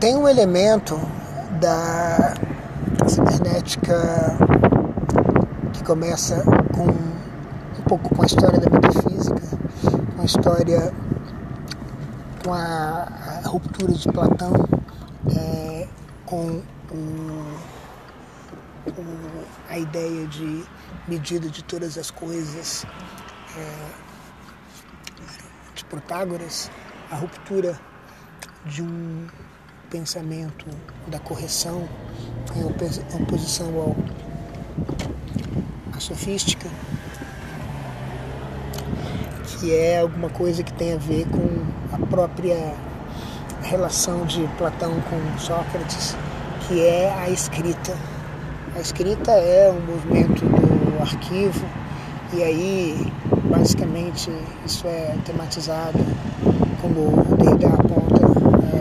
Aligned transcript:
tem 0.00 0.16
um 0.16 0.26
elemento 0.26 0.98
da 1.60 2.34
cibernética 3.06 3.94
que 5.74 5.84
começa 5.84 6.42
com 6.74 6.86
um 6.86 7.82
pouco 7.86 8.14
com 8.14 8.22
a 8.22 8.26
história 8.26 8.58
da 8.58 8.70
metafísica, 8.70 9.58
com 10.16 10.22
a 10.22 10.24
história 10.24 10.92
com 12.42 12.54
a, 12.54 13.08
a 13.44 13.46
ruptura 13.46 13.92
de 13.92 14.10
Platão, 14.10 14.54
é, 15.36 15.86
com 16.24 16.62
o, 16.90 16.96
o, 18.88 19.44
a 19.68 19.76
ideia 19.76 20.26
de 20.28 20.64
medida 21.06 21.50
de 21.50 21.62
todas 21.62 21.98
as 21.98 22.10
coisas 22.10 22.86
é, 23.54 23.86
de 25.74 25.84
Protágoras, 25.84 26.70
a 27.10 27.16
ruptura 27.16 27.78
de 28.64 28.82
um 28.82 29.26
pensamento 29.90 30.66
da 31.08 31.18
correção 31.18 31.88
em 32.56 32.64
oposição 33.22 33.68
ao, 33.76 33.96
à 35.94 36.00
sofística, 36.00 36.68
que 39.46 39.74
é 39.74 40.00
alguma 40.00 40.30
coisa 40.30 40.62
que 40.62 40.72
tem 40.72 40.94
a 40.94 40.96
ver 40.96 41.26
com 41.28 41.64
a 41.94 42.06
própria 42.06 42.74
relação 43.62 44.24
de 44.24 44.48
Platão 44.56 44.92
com 45.02 45.38
Sócrates, 45.38 46.16
que 46.66 46.80
é 46.80 47.12
a 47.12 47.28
escrita. 47.28 47.96
A 48.74 48.80
escrita 48.80 49.32
é 49.32 49.70
um 49.70 49.80
movimento 49.80 50.44
do 50.44 51.02
arquivo, 51.02 51.66
e 52.32 52.42
aí 52.42 53.12
basicamente 53.44 54.30
isso 54.64 54.86
é 54.86 55.16
tematizado 55.24 55.98
como 56.80 57.00
o 57.08 57.36
Derrida 57.36 57.68
aponta 57.68 58.22
é, 58.64 58.80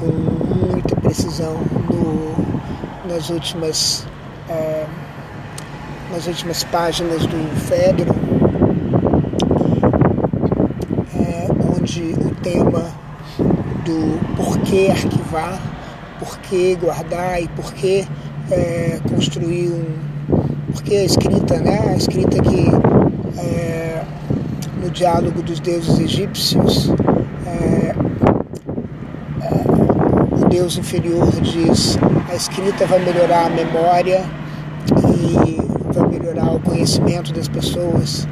com 0.00 0.10
muita 0.72 0.96
precisão 0.96 1.54
no, 1.88 2.34
nas 3.16 3.30
últimas 3.30 4.06
é, 4.48 4.86
nas 6.12 6.26
últimas 6.26 6.62
páginas 6.64 7.24
do 7.26 7.60
Fedro 7.66 8.14
o 12.26 12.34
tema 12.42 12.84
do 13.84 14.36
porquê 14.36 14.88
arquivar, 14.90 15.60
porquê 16.18 16.76
guardar 16.80 17.40
e 17.40 17.48
porquê 17.48 18.04
é, 18.50 18.98
construir 19.08 19.68
um. 19.68 19.84
Porque 20.72 20.96
a 20.96 21.04
escrita, 21.04 21.58
né? 21.58 21.92
A 21.92 21.96
escrita 21.96 22.42
que 22.42 22.66
é, 23.38 24.04
no 24.82 24.90
diálogo 24.90 25.42
dos 25.42 25.60
deuses 25.60 25.98
egípcios, 26.00 26.90
é, 27.46 27.94
deus 30.56 30.78
inferior 30.78 31.30
diz: 31.42 31.98
a 32.30 32.34
escrita 32.34 32.86
vai 32.86 32.98
melhorar 33.00 33.46
a 33.46 33.50
memória 33.50 34.24
e 35.12 35.60
vai 35.92 36.08
melhorar 36.08 36.54
o 36.54 36.60
conhecimento 36.60 37.30
das 37.34 37.46
pessoas. 37.46 38.26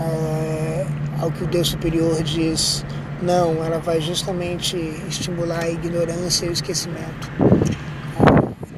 É, 0.00 0.86
ao 1.20 1.30
que 1.30 1.44
o 1.44 1.46
Deus 1.46 1.68
superior 1.68 2.22
diz, 2.22 2.84
não, 3.22 3.62
ela 3.62 3.78
vai 3.78 4.00
justamente 4.00 4.76
estimular 5.08 5.64
a 5.64 5.68
ignorância 5.68 6.46
e 6.46 6.48
o 6.48 6.52
esquecimento. 6.52 7.30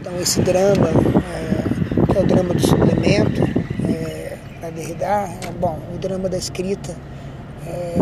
Então 0.01 0.13
esse 0.21 0.41
drama, 0.43 0.89
é, 0.89 2.13
que 2.13 2.19
é 2.19 2.21
o 2.21 2.27
drama 2.27 2.53
do 2.53 2.61
suplemento, 2.61 3.43
é, 3.89 4.37
para 4.61 4.71
Derrida, 4.71 5.05
é, 5.05 5.53
bom, 5.61 5.79
o 5.95 5.99
drama 5.99 6.29
da 6.29 6.37
escrita, 6.37 6.97
é, 7.65 7.95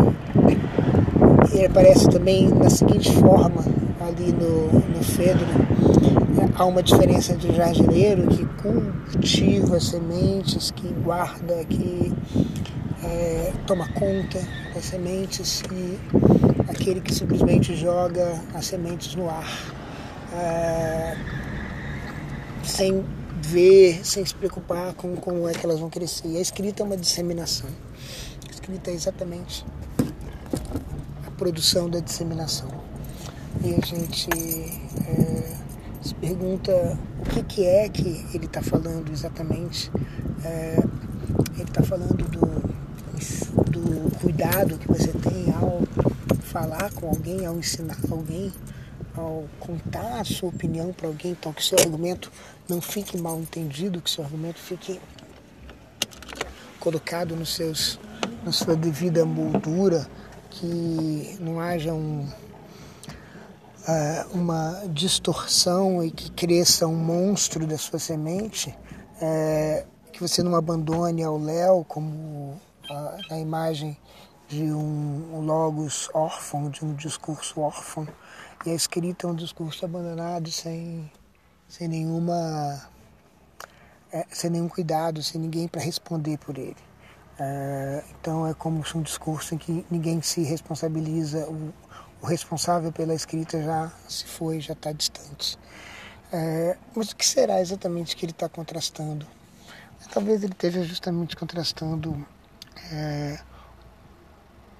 ele 1.53 1.67
aparece 1.67 2.09
também 2.09 2.49
da 2.49 2.69
seguinte 2.69 3.11
forma, 3.13 3.63
ali 4.07 4.31
no, 4.31 4.71
no 4.71 5.03
Fedro, 5.03 5.45
há 6.55 6.65
uma 6.65 6.83
diferença 6.83 7.33
entre 7.33 7.49
o 7.49 7.55
jardineiro 7.55 8.27
que 8.27 8.45
cultiva 8.45 9.79
sementes, 9.79 10.71
que 10.71 10.87
guarda, 11.03 11.65
que 11.65 12.13
é, 13.03 13.53
toma 13.65 13.87
conta 13.89 14.39
das 14.73 14.85
sementes 14.85 15.63
e 15.71 15.99
aquele 16.69 17.01
que 17.01 17.13
simplesmente 17.13 17.75
joga 17.75 18.41
as 18.53 18.67
sementes 18.67 19.15
no 19.15 19.29
ar, 19.29 19.73
é, 20.33 21.17
sem 22.63 23.03
ver, 23.41 24.05
sem 24.05 24.25
se 24.25 24.33
preocupar 24.35 24.93
com 24.93 25.15
como 25.15 25.47
é 25.47 25.53
que 25.53 25.65
elas 25.65 25.79
vão 25.79 25.89
crescer. 25.89 26.27
E 26.27 26.37
a 26.37 26.41
escrita 26.41 26.83
é 26.83 26.85
uma 26.85 26.97
disseminação. 26.97 27.69
A 28.47 28.51
escrita 28.51 28.91
é 28.91 28.93
exatamente 28.93 29.65
a 31.25 31.31
produção 31.31 31.89
da 31.89 31.99
disseminação. 31.99 32.84
E 33.65 33.73
a 33.73 33.85
gente 33.85 34.29
é, 35.07 35.57
se 36.01 36.13
pergunta 36.15 36.71
o 37.19 37.29
que, 37.29 37.43
que 37.43 37.65
é 37.65 37.89
que 37.89 38.25
ele 38.33 38.45
está 38.45 38.61
falando 38.61 39.11
exatamente. 39.11 39.91
É, 40.43 40.77
ele 41.55 41.63
está 41.63 41.81
falando 41.81 42.23
do 42.29 42.75
do 43.71 44.17
cuidado 44.19 44.77
que 44.77 44.87
você 44.87 45.11
tem 45.11 45.53
ao 45.53 45.81
falar 46.41 46.91
com 46.93 47.07
alguém, 47.07 47.45
ao 47.45 47.57
ensinar 47.57 47.97
alguém, 48.09 48.51
ao 49.15 49.45
contar 49.59 50.21
a 50.21 50.23
sua 50.23 50.49
opinião 50.49 50.91
para 50.93 51.07
alguém, 51.07 51.31
então 51.31 51.53
que 51.53 51.63
seu 51.63 51.77
argumento 51.79 52.31
não 52.67 52.81
fique 52.81 53.17
mal 53.17 53.39
entendido, 53.39 54.01
que 54.01 54.09
seu 54.09 54.23
argumento 54.23 54.59
fique 54.59 54.99
colocado 56.79 57.35
nos 57.35 57.55
seus, 57.55 57.99
na 58.43 58.51
sua 58.51 58.75
devida 58.75 59.25
moldura, 59.25 60.07
que 60.49 61.37
não 61.39 61.59
haja 61.59 61.93
um, 61.93 62.27
uh, 63.87 64.37
uma 64.37 64.83
distorção 64.89 66.03
e 66.03 66.11
que 66.11 66.31
cresça 66.31 66.87
um 66.87 66.95
monstro 66.95 67.65
da 67.65 67.77
sua 67.77 67.99
semente, 67.99 68.75
uh, 69.21 69.87
que 70.11 70.19
você 70.19 70.41
não 70.41 70.55
abandone 70.55 71.23
ao 71.23 71.37
léu 71.37 71.85
como 71.87 72.59
a, 73.29 73.39
imagem 73.39 73.97
de 74.47 74.63
um 74.71 75.41
logos 75.41 76.09
órfão, 76.13 76.69
de 76.69 76.85
um 76.85 76.93
discurso 76.93 77.61
órfão, 77.61 78.07
e 78.65 78.71
a 78.71 78.73
escrita 78.73 79.27
é 79.27 79.29
um 79.29 79.35
discurso 79.35 79.85
abandonado 79.85 80.49
sem, 80.51 81.11
sem 81.67 81.87
nenhuma 81.87 82.89
é, 84.11 84.25
sem 84.29 84.49
nenhum 84.49 84.69
cuidado, 84.69 85.21
sem 85.21 85.41
ninguém 85.41 85.67
para 85.67 85.81
responder 85.81 86.37
por 86.37 86.57
ele. 86.57 86.77
É, 87.37 88.01
então 88.17 88.47
é 88.47 88.53
como 88.53 88.81
um 88.95 89.01
discurso 89.01 89.53
em 89.53 89.57
que 89.57 89.85
ninguém 89.91 90.21
se 90.21 90.41
responsabiliza, 90.43 91.45
o, 91.49 91.73
o 92.25 92.27
responsável 92.27 92.91
pela 92.91 93.13
escrita 93.13 93.61
já 93.61 93.91
se 94.07 94.25
foi, 94.25 94.59
já 94.59 94.73
está 94.73 94.91
distante. 94.91 95.59
É, 96.33 96.75
mas 96.95 97.11
o 97.11 97.15
que 97.15 97.25
será 97.25 97.61
exatamente 97.61 98.15
que 98.15 98.25
ele 98.25 98.31
está 98.31 98.49
contrastando? 98.49 99.27
Talvez 100.11 100.43
ele 100.43 100.53
esteja 100.53 100.83
justamente 100.83 101.35
contrastando 101.35 102.25
é, 102.91 103.39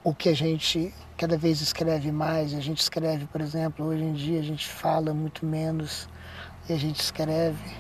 o 0.04 0.12
que 0.12 0.30
a 0.30 0.34
gente 0.34 0.92
cada 1.16 1.38
vez 1.38 1.62
escreve 1.62 2.12
mais. 2.12 2.52
A 2.56 2.60
gente 2.60 2.82
escreve, 2.82 3.28
por 3.28 3.42
exemplo, 3.42 3.86
hoje 3.86 4.04
em 4.04 4.14
dia 4.14 4.40
a 4.40 4.44
gente 4.44 4.68
fala 4.68 5.14
muito 5.14 5.46
menos 5.46 6.10
e 6.68 6.74
a 6.74 6.78
gente 6.78 7.00
escreve. 7.00 7.76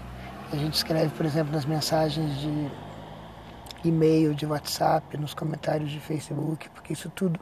A 0.53 0.55
gente 0.55 0.75
escreve, 0.75 1.09
por 1.15 1.25
exemplo, 1.25 1.51
nas 1.51 1.65
mensagens 1.65 2.39
de 2.39 2.71
e-mail, 3.83 4.35
de 4.35 4.45
WhatsApp, 4.45 5.17
nos 5.17 5.33
comentários 5.33 5.89
de 5.89 5.99
Facebook, 5.99 6.69
porque 6.69 6.93
isso 6.93 7.09
tudo, 7.09 7.39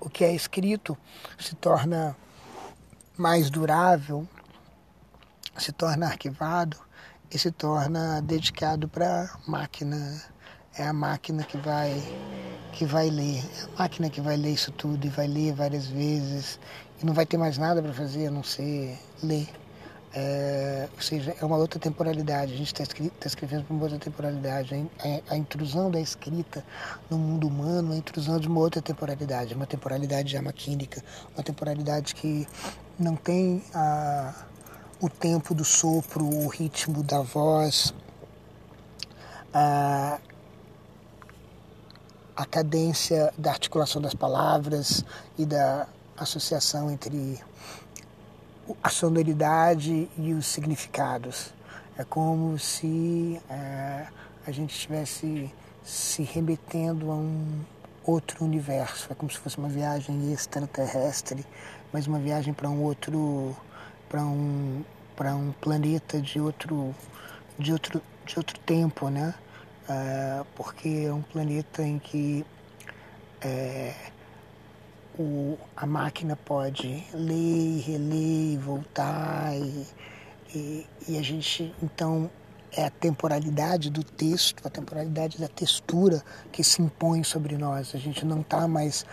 o 0.00 0.08
que 0.08 0.24
é 0.24 0.34
escrito, 0.34 0.96
se 1.38 1.54
torna 1.54 2.16
mais 3.16 3.50
durável, 3.50 4.26
se 5.56 5.72
torna 5.72 6.06
arquivado 6.06 6.76
e 7.30 7.38
se 7.38 7.50
torna 7.50 8.20
dedicado 8.22 8.88
para 8.88 9.30
máquina. 9.46 10.22
É 10.78 10.86
a 10.86 10.92
máquina 10.92 11.42
que 11.42 11.58
vai 11.58 12.00
que 12.72 12.86
vai 12.86 13.10
ler, 13.10 13.38
é 13.38 13.64
a 13.64 13.82
máquina 13.82 14.08
que 14.08 14.20
vai 14.20 14.36
ler 14.36 14.52
isso 14.52 14.70
tudo 14.72 15.04
e 15.04 15.10
vai 15.10 15.26
ler 15.26 15.52
várias 15.52 15.86
vezes. 15.86 16.58
E 17.02 17.04
não 17.04 17.12
vai 17.12 17.26
ter 17.26 17.36
mais 17.36 17.58
nada 17.58 17.82
para 17.82 17.92
fazer 17.92 18.28
a 18.28 18.30
não 18.30 18.42
ser 18.42 18.98
ler. 19.22 19.48
É, 20.12 20.88
ou 20.92 21.00
seja, 21.00 21.36
é 21.40 21.44
uma 21.44 21.56
outra 21.56 21.78
temporalidade. 21.78 22.52
A 22.52 22.56
gente 22.56 22.72
está 22.72 22.84
tá 22.84 23.26
escrevendo 23.26 23.64
para 23.64 23.74
uma 23.74 23.82
outra 23.84 23.98
temporalidade. 23.98 24.88
A, 24.98 25.34
a, 25.34 25.36
intrusão 25.36 25.90
da 25.90 26.00
escrita 26.00 26.64
no 27.08 27.16
mundo 27.16 27.46
humano 27.46 27.92
é 27.92 27.96
a 27.96 27.98
intrusão 27.98 28.38
de 28.40 28.48
uma 28.48 28.60
outra 28.60 28.82
temporalidade, 28.82 29.54
uma 29.54 29.66
temporalidade 29.66 30.32
já 30.32 30.42
maquínica, 30.42 31.02
uma 31.34 31.44
temporalidade 31.44 32.14
que 32.14 32.46
não 32.98 33.14
tem 33.14 33.62
a, 33.72 34.34
o 35.00 35.08
tempo 35.08 35.54
do 35.54 35.64
sopro, 35.64 36.24
o 36.24 36.48
ritmo 36.48 37.04
da 37.04 37.20
voz, 37.20 37.94
a, 39.54 40.18
a 42.36 42.44
cadência 42.46 43.32
da 43.38 43.50
articulação 43.50 44.02
das 44.02 44.14
palavras 44.14 45.04
e 45.38 45.46
da 45.46 45.86
associação 46.16 46.90
entre 46.90 47.40
a 48.82 48.88
sonoridade 48.88 50.08
e 50.16 50.32
os 50.32 50.46
significados. 50.46 51.52
É 51.96 52.04
como 52.04 52.58
se 52.58 53.40
é, 53.48 54.06
a 54.46 54.50
gente 54.50 54.74
estivesse 54.74 55.52
se 55.82 56.22
remetendo 56.22 57.10
a 57.10 57.14
um, 57.14 57.60
outro 58.04 58.44
universo. 58.44 59.08
É 59.10 59.14
como 59.14 59.30
se 59.30 59.38
fosse 59.38 59.58
uma 59.58 59.68
viagem 59.68 60.32
extraterrestre, 60.32 61.44
mas 61.92 62.06
uma 62.06 62.18
viagem 62.18 62.52
para 62.52 62.68
um 62.68 62.82
outro, 62.82 63.56
para 64.08 64.22
um, 64.22 64.84
para 65.16 65.34
um 65.34 65.52
planeta 65.52 66.20
de 66.20 66.40
outro, 66.40 66.94
de 67.58 67.72
outro, 67.72 68.02
de 68.24 68.38
outro 68.38 68.58
tempo, 68.60 69.08
né? 69.08 69.34
Uh, 69.88 70.46
porque 70.54 71.04
é 71.06 71.12
um 71.12 71.22
planeta 71.22 71.82
em 71.82 71.98
que 71.98 72.44
é, 73.40 73.94
o, 75.20 75.58
a 75.76 75.84
máquina 75.84 76.34
pode 76.34 77.04
ler, 77.12 77.80
reler, 77.80 78.58
voltar 78.58 79.54
e, 79.54 79.86
e, 80.54 80.86
e 81.08 81.18
a 81.18 81.22
gente 81.22 81.74
então 81.82 82.30
é 82.72 82.86
a 82.86 82.90
temporalidade 82.90 83.90
do 83.90 84.02
texto, 84.02 84.66
a 84.66 84.70
temporalidade 84.70 85.38
da 85.38 85.48
textura 85.48 86.22
que 86.50 86.62
se 86.62 86.80
impõe 86.80 87.24
sobre 87.24 87.58
nós. 87.58 87.94
A 87.94 87.98
gente 87.98 88.24
não 88.24 88.40
está 88.40 88.66
mais 88.68 89.04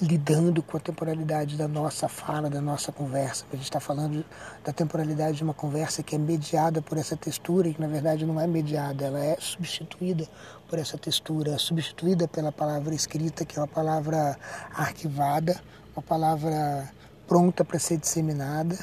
lidando 0.00 0.62
com 0.62 0.78
a 0.78 0.80
temporalidade 0.80 1.56
da 1.56 1.68
nossa 1.68 2.08
fala, 2.08 2.48
da 2.48 2.60
nossa 2.60 2.90
conversa. 2.90 3.44
A 3.52 3.56
gente 3.56 3.64
está 3.64 3.78
falando 3.78 4.24
da 4.64 4.72
temporalidade 4.72 5.36
de 5.36 5.44
uma 5.44 5.52
conversa 5.52 6.02
que 6.02 6.16
é 6.16 6.18
mediada 6.18 6.80
por 6.80 6.96
essa 6.96 7.16
textura 7.16 7.68
e 7.68 7.74
que 7.74 7.80
na 7.80 7.86
verdade 7.86 8.24
não 8.24 8.40
é 8.40 8.46
mediada, 8.46 9.04
ela 9.04 9.22
é 9.22 9.36
substituída 9.38 10.26
por 10.68 10.78
essa 10.78 10.96
textura, 10.96 11.58
substituída 11.58 12.26
pela 12.26 12.50
palavra 12.50 12.94
escrita, 12.94 13.44
que 13.44 13.58
é 13.58 13.60
uma 13.60 13.68
palavra 13.68 14.38
arquivada, 14.74 15.60
uma 15.94 16.02
palavra 16.02 16.90
pronta 17.28 17.62
para 17.62 17.78
ser 17.78 17.98
disseminada, 17.98 18.78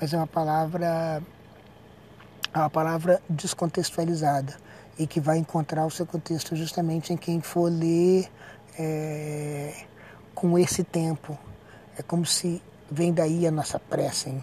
mas 0.00 0.12
é 0.12 0.16
uma 0.16 0.26
palavra 0.26 1.20
é 2.52 2.58
uma 2.58 2.70
palavra 2.70 3.20
descontextualizada 3.28 4.56
e 4.98 5.06
que 5.06 5.20
vai 5.20 5.38
encontrar 5.38 5.86
o 5.86 5.90
seu 5.90 6.06
contexto 6.06 6.54
justamente 6.54 7.12
em 7.12 7.16
quem 7.16 7.40
for 7.40 7.70
ler 7.70 8.28
é, 8.78 9.86
com 10.40 10.58
esse 10.58 10.82
tempo. 10.82 11.38
É 11.98 12.02
como 12.02 12.24
se 12.24 12.62
vem 12.90 13.12
daí 13.12 13.46
a 13.46 13.50
nossa 13.50 13.78
pressa 13.78 14.30
em 14.30 14.42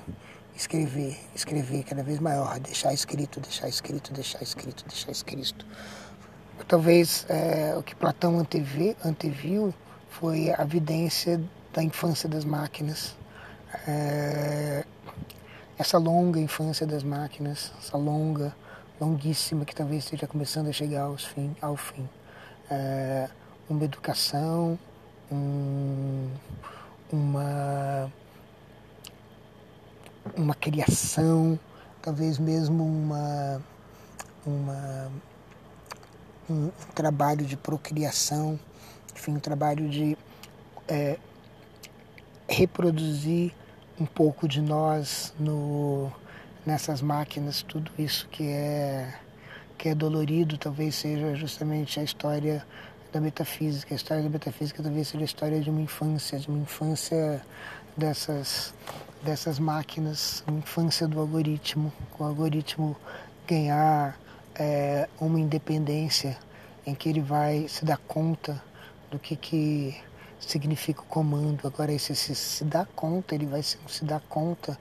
escrever, 0.56 1.18
escrever 1.34 1.84
cada 1.84 2.04
vez 2.04 2.20
maior, 2.20 2.60
deixar 2.60 2.94
escrito, 2.94 3.40
deixar 3.40 3.68
escrito, 3.68 4.14
deixar 4.14 4.44
escrito, 4.44 4.86
deixar 4.88 5.12
escrito. 5.12 5.66
Talvez 6.68 7.26
é, 7.30 7.76
o 7.76 7.82
que 7.82 7.96
Platão 7.96 8.38
antevê, 8.38 8.96
anteviu 9.04 9.74
foi 10.12 10.54
a 10.56 10.64
vidência 10.64 11.42
da 11.74 11.82
infância 11.82 12.30
das 12.30 12.46
máquinas. 12.46 13.16
É, 13.88 14.86
essa 15.80 15.98
longa 15.98 16.40
infância 16.40 16.86
das 16.86 17.02
máquinas, 17.02 17.72
essa 17.80 17.98
longa, 17.98 18.56
longuíssima 19.02 19.66
que 19.66 19.74
talvez 19.74 20.04
esteja 20.04 20.28
começando 20.28 20.68
a 20.68 20.72
chegar 20.72 21.04
aos 21.04 21.26
fim, 21.26 21.56
ao 21.60 21.76
fim. 21.76 22.08
É, 22.70 23.30
uma 23.68 23.84
educação, 23.84 24.78
um, 25.32 26.30
uma, 27.12 28.12
uma 30.36 30.56
criação, 30.56 31.60
talvez 32.02 32.38
mesmo 32.38 32.84
uma, 32.84 33.62
uma, 34.46 35.12
um, 36.50 36.66
um 36.66 36.72
trabalho 36.94 37.46
de 37.46 37.58
procriação, 37.58 38.60
enfim, 39.16 39.32
um 39.36 39.40
trabalho 39.40 39.90
de 39.90 40.18
é, 40.88 41.18
reproduzir 42.48 43.54
um 44.00 44.06
pouco 44.06 44.48
de 44.48 44.62
nós 44.62 45.34
no, 45.40 46.12
nessas 46.66 47.02
máquinas, 47.02 47.62
tudo 47.62 47.92
isso 47.98 48.28
que 48.30 48.48
é, 48.48 49.14
que 49.78 49.90
é 49.90 49.96
dolorido 49.96 50.58
talvez 50.58 50.96
seja 50.96 51.36
justamente 51.36 52.00
a 52.00 52.04
história 52.04 52.66
da 53.12 53.20
metafísica. 53.20 53.94
A 53.94 53.98
história 53.98 54.24
da 54.24 54.30
metafísica 54.30 54.84
talvez 54.84 55.08
seja 55.08 55.24
a 55.24 55.26
história 55.26 55.60
de 55.60 55.70
uma 55.70 55.82
infância, 55.82 56.40
de 56.40 56.48
uma 56.48 56.60
infância 56.60 57.42
dessas, 57.96 58.74
dessas 59.24 59.60
máquinas, 59.60 60.44
uma 60.48 60.60
infância 60.60 61.08
do 61.08 61.20
algoritmo, 61.20 61.92
o 62.20 62.24
algoritmo 62.24 62.96
ganhar 63.48 64.18
é, 64.56 65.08
uma 65.20 65.40
independência 65.40 66.38
em 66.86 66.94
que 66.96 67.10
ele 67.10 67.22
vai 67.22 67.68
se 67.68 67.84
dar 67.84 67.98
conta 67.98 68.62
do 69.10 69.20
que, 69.20 69.36
que 69.36 69.98
significa 70.40 71.02
o 71.02 71.06
comando. 71.06 71.68
Agora, 71.68 71.92
esse 71.92 72.16
se, 72.16 72.36
se 72.36 72.64
dá 72.64 72.86
conta, 72.96 73.36
ele 73.36 73.46
vai 73.46 73.64
se, 73.64 73.78
se 73.88 74.06
dar 74.06 74.22
conta 74.22 74.78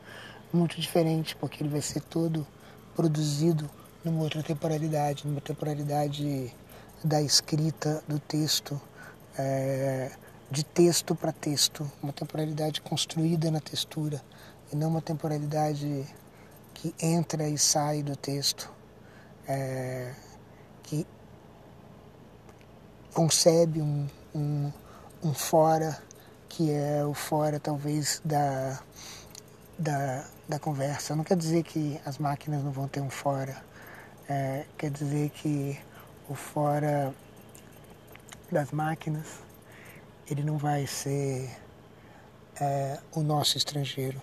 muito 0.53 0.81
diferente, 0.81 1.37
porque 1.37 1.63
ele 1.63 1.71
vai 1.71 1.81
ser 1.81 2.01
todo 2.01 2.47
produzido 2.95 3.69
numa 4.05 4.23
outra 4.23 4.43
temporalidade, 4.43 5.27
numa 5.27 5.41
temporalidade 5.41 6.53
da 7.05 7.21
escrita, 7.21 8.03
do 8.07 8.19
texto, 8.19 8.81
é, 9.39 10.11
de 10.51 10.65
texto 10.65 11.15
para 11.15 11.33
texto, 11.33 11.91
uma 12.03 12.13
temporalidade 12.13 12.81
construída 12.81 13.51
na 13.51 13.61
textura 13.61 14.23
e 14.73 14.77
não 14.77 14.89
uma 14.89 15.03
temporalidade 15.03 16.07
que 16.75 16.95
entra 17.01 17.49
e 17.49 17.57
sai 17.57 18.03
do 18.03 18.15
texto, 18.17 18.71
é, 19.49 20.13
que 20.83 21.07
concebe 23.13 23.81
um, 23.81 24.07
um, 24.35 24.73
um 25.23 25.35
fora 25.35 25.99
que 26.49 26.71
é 26.71 27.05
o 27.05 27.13
fora 27.13 27.59
talvez 27.61 28.21
da, 28.25 28.81
da, 29.79 30.25
da 30.49 30.59
conversa. 30.59 31.15
Não 31.15 31.25
quer 31.25 31.37
dizer 31.37 31.63
que 31.63 32.01
as 32.05 32.19
máquinas 32.19 32.63
não 32.63 32.71
vão 32.71 32.89
ter 32.89 33.01
um 33.01 33.11
fora, 33.11 33.63
é, 34.29 34.65
quer 34.77 34.91
dizer 34.91 35.31
que 35.31 35.79
o 36.29 36.35
fora 36.35 37.15
das 38.51 38.71
máquinas, 38.71 39.41
ele 40.29 40.43
não 40.43 40.59
vai 40.59 40.87
ser 40.87 41.51
é, 42.61 42.99
o 43.15 43.21
nosso 43.23 43.57
estrangeiro. 43.57 44.21